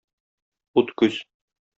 [0.81, 1.19] Ут күз.